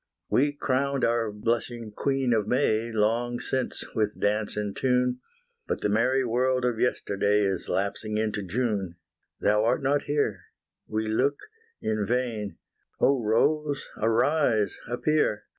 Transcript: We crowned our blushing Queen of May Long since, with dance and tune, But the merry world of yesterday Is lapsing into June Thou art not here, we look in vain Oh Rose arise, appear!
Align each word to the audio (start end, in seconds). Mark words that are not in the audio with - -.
We 0.31 0.53
crowned 0.53 1.05
our 1.05 1.31
blushing 1.31 1.91
Queen 1.91 2.33
of 2.33 2.47
May 2.47 2.91
Long 2.91 3.39
since, 3.39 3.83
with 3.93 4.19
dance 4.19 4.57
and 4.57 4.75
tune, 4.75 5.19
But 5.67 5.81
the 5.81 5.89
merry 5.89 6.25
world 6.25 6.65
of 6.65 6.79
yesterday 6.79 7.41
Is 7.41 7.69
lapsing 7.69 8.17
into 8.17 8.41
June 8.41 8.95
Thou 9.41 9.63
art 9.63 9.83
not 9.83 10.05
here, 10.05 10.45
we 10.87 11.07
look 11.07 11.37
in 11.83 12.03
vain 12.03 12.57
Oh 12.99 13.21
Rose 13.21 13.85
arise, 13.95 14.79
appear! 14.89 15.43